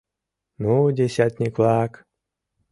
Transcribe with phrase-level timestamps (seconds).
[0.61, 1.91] Ну, десятник-влак!